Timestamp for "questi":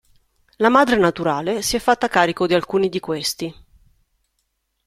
2.99-3.53